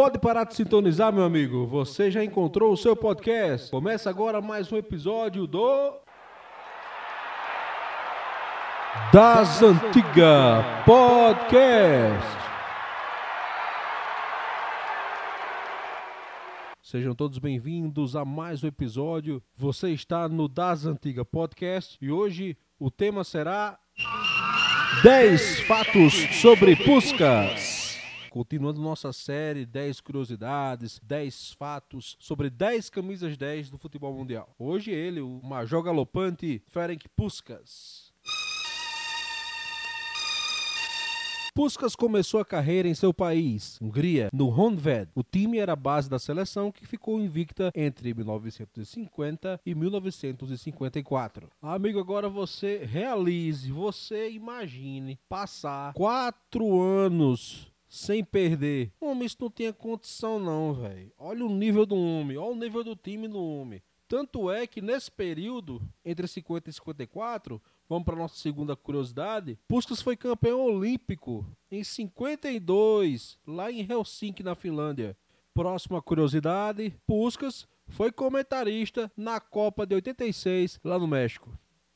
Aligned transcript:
Pode 0.00 0.18
parar 0.18 0.44
de 0.44 0.54
sintonizar, 0.54 1.12
meu 1.12 1.24
amigo. 1.24 1.66
Você 1.66 2.10
já 2.10 2.24
encontrou 2.24 2.72
o 2.72 2.76
seu 2.76 2.96
podcast. 2.96 3.70
Começa 3.70 4.08
agora 4.08 4.40
mais 4.40 4.72
um 4.72 4.78
episódio 4.78 5.46
do. 5.46 5.94
Das 9.12 9.62
Antigas 9.62 10.64
Podcast. 10.86 12.38
Sejam 16.82 17.14
todos 17.14 17.38
bem-vindos 17.38 18.16
a 18.16 18.24
mais 18.24 18.64
um 18.64 18.68
episódio. 18.68 19.42
Você 19.54 19.90
está 19.90 20.26
no 20.30 20.48
Das 20.48 20.86
Antigas 20.86 21.26
Podcast 21.30 21.98
e 22.00 22.10
hoje 22.10 22.56
o 22.78 22.90
tema 22.90 23.22
será 23.22 23.78
10 25.02 25.60
fatos 25.60 26.14
sobre 26.40 26.74
Puskas. 26.74 27.79
Continuando 28.30 28.80
nossa 28.80 29.12
série 29.12 29.66
10 29.66 30.00
curiosidades, 30.00 31.00
10 31.02 31.52
fatos 31.54 32.16
sobre 32.20 32.48
10 32.48 32.88
camisas 32.88 33.36
10 33.36 33.70
do 33.70 33.76
futebol 33.76 34.14
mundial. 34.14 34.54
Hoje 34.56 34.92
ele, 34.92 35.20
o 35.20 35.40
major 35.42 35.82
galopante 35.82 36.62
Ferenc 36.68 37.08
Puskas. 37.16 38.12
Puskas 41.52 41.96
começou 41.96 42.40
a 42.40 42.44
carreira 42.44 42.86
em 42.86 42.94
seu 42.94 43.12
país, 43.12 43.76
Hungria, 43.82 44.30
no 44.32 44.48
Honved. 44.48 45.10
O 45.16 45.24
time 45.24 45.58
era 45.58 45.72
a 45.72 45.76
base 45.76 46.08
da 46.08 46.18
seleção 46.18 46.70
que 46.70 46.86
ficou 46.86 47.20
invicta 47.20 47.72
entre 47.74 48.14
1950 48.14 49.60
e 49.66 49.74
1954. 49.74 51.50
Amigo, 51.60 51.98
agora 51.98 52.28
você 52.28 52.84
realize, 52.84 53.70
você 53.72 54.30
imagine 54.30 55.18
passar 55.28 55.92
quatro 55.94 56.80
anos 56.80 57.69
sem 57.90 58.22
perder. 58.22 58.92
Homem, 59.00 59.26
isso 59.26 59.36
não 59.40 59.50
tinha 59.50 59.72
condição 59.72 60.38
não, 60.38 60.72
velho. 60.72 61.12
Olha 61.18 61.44
o 61.44 61.48
nível 61.48 61.84
do 61.84 61.96
homem, 61.96 62.38
olha 62.38 62.52
o 62.52 62.54
nível 62.54 62.84
do 62.84 62.94
time 62.94 63.26
do 63.26 63.42
homem. 63.42 63.82
Tanto 64.08 64.50
é 64.50 64.66
que 64.66 64.80
nesse 64.80 65.10
período, 65.10 65.82
entre 66.04 66.26
50 66.26 66.70
e 66.70 66.72
54, 66.72 67.60
vamos 67.88 68.04
para 68.04 68.16
nossa 68.16 68.36
segunda 68.36 68.76
curiosidade, 68.76 69.58
Puskas 69.66 70.00
foi 70.00 70.16
campeão 70.16 70.60
olímpico 70.60 71.44
em 71.70 71.82
52, 71.82 73.38
lá 73.46 73.70
em 73.70 73.80
Helsinki, 73.80 74.42
na 74.42 74.54
Finlândia. 74.54 75.16
Próxima 75.52 76.00
curiosidade, 76.00 76.94
Puskas 77.06 77.66
foi 77.88 78.12
comentarista 78.12 79.10
na 79.16 79.40
Copa 79.40 79.84
de 79.84 79.96
86, 79.96 80.78
lá 80.84 80.96
no 80.96 81.08
México. 81.08 81.52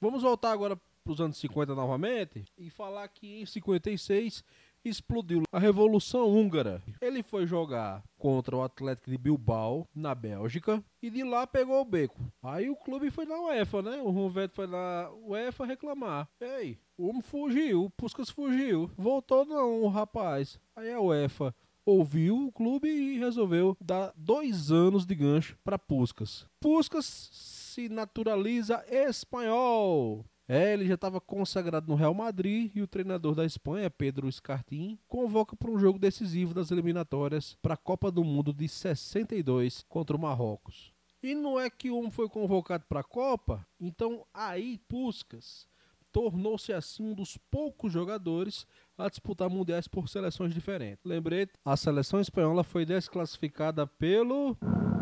Vamos 0.00 0.22
voltar 0.22 0.52
agora 0.52 0.78
para 1.08 1.12
os 1.12 1.20
anos 1.20 1.38
50 1.38 1.74
novamente 1.74 2.44
e 2.58 2.68
falar 2.68 3.08
que 3.08 3.40
em 3.40 3.46
56 3.46 4.44
explodiu 4.84 5.42
a 5.52 5.58
Revolução 5.58 6.28
Húngara. 6.28 6.82
Ele 7.00 7.22
foi 7.22 7.46
jogar 7.46 8.02
contra 8.16 8.56
o 8.56 8.62
Atlético 8.62 9.10
de 9.10 9.18
Bilbao, 9.18 9.86
na 9.94 10.14
Bélgica, 10.14 10.82
e 11.02 11.10
de 11.10 11.22
lá 11.22 11.46
pegou 11.46 11.80
o 11.80 11.84
beco. 11.84 12.20
Aí 12.42 12.68
o 12.68 12.76
clube 12.76 13.10
foi 13.10 13.24
na 13.24 13.38
UEFA, 13.40 13.82
né? 13.82 14.00
O 14.02 14.10
Ronveto 14.10 14.54
foi 14.54 14.66
na 14.66 15.10
UEFA 15.22 15.66
reclamar. 15.66 16.28
Ei, 16.40 16.78
o 16.96 17.08
homem 17.08 17.22
fugiu, 17.22 17.84
o 17.84 17.90
Puskas 17.90 18.30
fugiu. 18.30 18.90
Voltou 18.96 19.44
não, 19.44 19.82
o 19.82 19.88
rapaz. 19.88 20.58
Aí 20.74 20.92
a 20.92 21.00
UEFA 21.00 21.54
ouviu 21.84 22.46
o 22.46 22.52
clube 22.52 22.88
e 22.88 23.18
resolveu 23.18 23.76
dar 23.80 24.12
dois 24.14 24.70
anos 24.70 25.06
de 25.06 25.14
gancho 25.14 25.56
para 25.64 25.78
Puskas. 25.78 26.46
Puskas 26.60 27.06
se 27.06 27.88
naturaliza 27.88 28.84
espanhol. 28.88 30.24
É, 30.48 30.72
ele 30.72 30.86
já 30.86 30.94
estava 30.94 31.20
consagrado 31.20 31.86
no 31.86 31.94
Real 31.94 32.14
Madrid 32.14 32.72
e 32.74 32.80
o 32.80 32.86
treinador 32.86 33.34
da 33.34 33.44
Espanha, 33.44 33.90
Pedro 33.90 34.26
Escartin, 34.26 34.98
convoca 35.06 35.54
para 35.54 35.70
um 35.70 35.78
jogo 35.78 35.98
decisivo 35.98 36.54
das 36.54 36.70
eliminatórias 36.70 37.54
para 37.60 37.74
a 37.74 37.76
Copa 37.76 38.10
do 38.10 38.24
Mundo 38.24 38.50
de 38.50 38.66
62 38.66 39.84
contra 39.90 40.16
o 40.16 40.18
Marrocos. 40.18 40.90
E 41.22 41.34
não 41.34 41.60
é 41.60 41.68
que 41.68 41.90
um 41.90 42.10
foi 42.10 42.30
convocado 42.30 42.86
para 42.88 43.00
a 43.00 43.04
Copa, 43.04 43.66
então 43.78 44.24
aí 44.32 44.80
Puskas 44.88 45.68
tornou-se 46.10 46.72
assim 46.72 47.02
um 47.02 47.14
dos 47.14 47.36
poucos 47.50 47.92
jogadores 47.92 48.66
a 48.96 49.08
disputar 49.10 49.50
mundiais 49.50 49.86
por 49.86 50.08
seleções 50.08 50.54
diferentes. 50.54 51.04
Lembrei, 51.04 51.46
a 51.62 51.76
seleção 51.76 52.20
espanhola 52.20 52.64
foi 52.64 52.86
desclassificada 52.86 53.86
pelo 53.86 54.56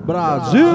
Brasil. 0.04 0.66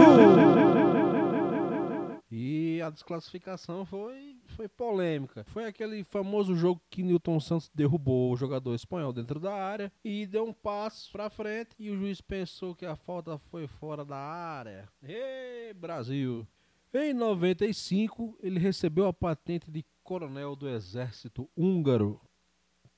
E 2.31 2.81
a 2.81 2.89
desclassificação 2.89 3.85
foi 3.85 4.30
foi 4.61 4.69
polêmica. 4.69 5.43
Foi 5.45 5.65
aquele 5.65 6.03
famoso 6.03 6.55
jogo 6.55 6.79
que 6.87 7.01
Newton 7.01 7.39
Santos 7.39 7.71
derrubou 7.73 8.31
o 8.31 8.37
jogador 8.37 8.75
espanhol 8.75 9.11
dentro 9.11 9.39
da 9.39 9.51
área 9.51 9.91
e 10.03 10.27
deu 10.27 10.45
um 10.45 10.53
passo 10.53 11.11
para 11.11 11.31
frente 11.31 11.71
e 11.79 11.89
o 11.89 11.97
juiz 11.97 12.21
pensou 12.21 12.75
que 12.75 12.85
a 12.85 12.95
falta 12.95 13.39
foi 13.39 13.65
fora 13.65 14.05
da 14.05 14.17
área. 14.17 14.87
Ê, 15.01 15.73
Brasil! 15.73 16.47
Em 16.93 17.11
95, 17.11 18.37
ele 18.39 18.59
recebeu 18.59 19.07
a 19.07 19.13
patente 19.13 19.71
de 19.71 19.83
coronel 20.03 20.55
do 20.55 20.69
exército 20.69 21.49
húngaro. 21.57 22.21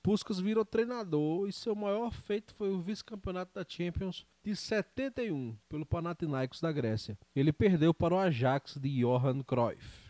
Puskas 0.02 0.42
virou 0.42 0.66
treinador 0.66 1.48
e 1.48 1.54
seu 1.54 1.74
maior 1.74 2.12
feito 2.12 2.54
foi 2.56 2.72
o 2.72 2.82
vice-campeonato 2.82 3.54
da 3.54 3.66
Champions 3.66 4.26
de 4.44 4.54
71 4.54 5.56
pelo 5.70 5.86
Panathinaikos 5.86 6.60
da 6.60 6.74
Grécia. 6.74 7.18
Ele 7.34 7.54
perdeu 7.54 7.94
para 7.94 8.16
o 8.16 8.20
Ajax 8.20 8.78
de 8.78 9.00
Johan 9.00 9.42
Cruyff. 9.44 10.03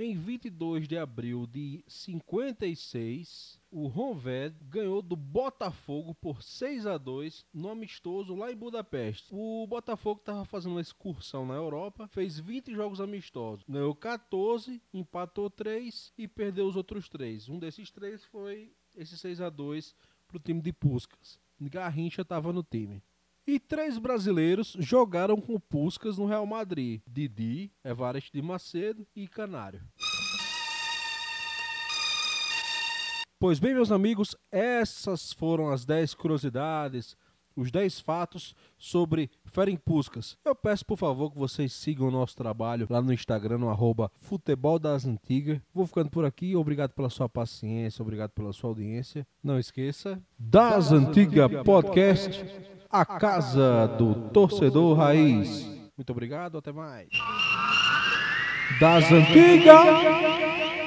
Em 0.00 0.14
22 0.14 0.86
de 0.86 0.96
abril 0.96 1.44
de 1.44 1.82
56, 1.88 3.60
o 3.68 3.88
Honved 3.88 4.54
ganhou 4.66 5.02
do 5.02 5.16
Botafogo 5.16 6.14
por 6.14 6.40
6 6.40 6.86
a 6.86 6.96
2 6.96 7.44
no 7.52 7.68
amistoso 7.68 8.36
lá 8.36 8.52
em 8.52 8.56
Budapeste. 8.56 9.26
O 9.32 9.66
Botafogo 9.66 10.20
estava 10.20 10.44
fazendo 10.44 10.74
uma 10.74 10.80
excursão 10.80 11.44
na 11.44 11.54
Europa, 11.54 12.06
fez 12.06 12.38
20 12.38 12.72
jogos 12.76 13.00
amistosos, 13.00 13.64
ganhou 13.68 13.92
14, 13.92 14.80
empatou 14.94 15.50
3 15.50 16.12
e 16.16 16.28
perdeu 16.28 16.68
os 16.68 16.76
outros 16.76 17.08
3. 17.08 17.48
Um 17.48 17.58
desses 17.58 17.90
3 17.90 18.24
foi 18.26 18.72
esse 18.94 19.18
6 19.18 19.40
a 19.40 19.50
2 19.50 19.96
para 20.28 20.36
o 20.36 20.40
time 20.40 20.62
de 20.62 20.72
Puskas. 20.72 21.40
Garrincha 21.60 22.22
estava 22.22 22.52
no 22.52 22.62
time. 22.62 23.02
E 23.48 23.58
três 23.58 23.96
brasileiros 23.96 24.76
jogaram 24.78 25.40
com 25.40 25.58
Puscas 25.58 26.18
no 26.18 26.26
Real 26.26 26.44
Madrid: 26.44 27.00
Didi, 27.06 27.72
Evaristo 27.82 28.30
de 28.30 28.42
Macedo 28.42 29.06
e 29.16 29.26
Canário. 29.26 29.80
Pois 33.40 33.58
bem, 33.58 33.72
meus 33.72 33.90
amigos, 33.90 34.36
essas 34.52 35.32
foram 35.32 35.70
as 35.70 35.86
10 35.86 36.12
curiosidades, 36.12 37.16
os 37.56 37.70
10 37.70 38.00
fatos 38.00 38.54
sobre 38.76 39.30
Ferem 39.46 39.78
Puscas. 39.78 40.36
Eu 40.44 40.54
peço, 40.54 40.84
por 40.84 40.98
favor, 40.98 41.30
que 41.30 41.38
vocês 41.38 41.72
sigam 41.72 42.08
o 42.08 42.10
nosso 42.10 42.36
trabalho 42.36 42.86
lá 42.90 43.00
no 43.00 43.14
Instagram, 43.14 43.56
no 43.56 43.70
arroba 43.70 44.12
Futebol 44.14 44.78
das 44.78 45.06
Antigas. 45.06 45.58
Vou 45.72 45.86
ficando 45.86 46.10
por 46.10 46.26
aqui. 46.26 46.54
Obrigado 46.54 46.92
pela 46.92 47.08
sua 47.08 47.30
paciência, 47.30 48.02
obrigado 48.02 48.32
pela 48.32 48.52
sua 48.52 48.68
audiência. 48.68 49.26
Não 49.42 49.58
esqueça, 49.58 50.22
Das 50.38 50.92
Antigas 50.92 51.50
Podcast 51.64 52.76
a 52.90 53.04
casa 53.04 53.88
do 53.98 54.14
torcedor 54.30 54.96
raiz. 54.96 55.66
Muito 55.96 56.10
obrigado, 56.10 56.58
até 56.58 56.72
mais. 56.72 57.08
Das 58.80 59.10
antigas. 59.10 60.77